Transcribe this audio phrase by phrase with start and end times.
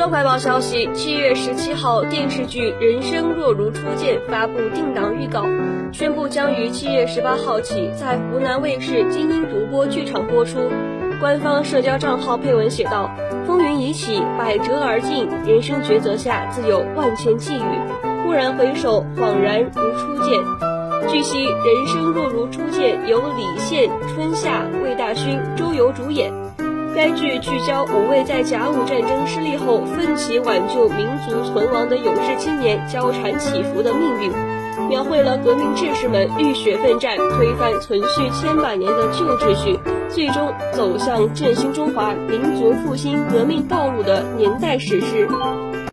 [0.00, 5.44] 乐快报消息：七月十七号，电视剧《人生若如初见》发布定档预告，
[5.92, 10.70] 宣布将于七月十八号起在湖南卫视精英独播剧场播出。
[11.20, 13.10] 官方社交账号配文写道
[13.46, 20.40] ：“风云已起，百折而尽，人生抉择下自有万千际遇，忽然回首，恍然如初见。”
[21.12, 26.32] 据悉，《人生若如初见》由李现、春夏、魏大勋、周游主演。
[26.94, 34.32] 该剧聚焦五位在甲午战争失利后奋起挽救民族存亡的有志青年交缠起伏的命运，
[34.88, 45.28] 描绘了革命志士们浴血奋战、推翻存续千百年的旧秩序，最终走向振兴中华民族复兴革命道路的年代史诗。